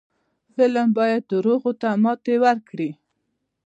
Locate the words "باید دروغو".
0.97-1.71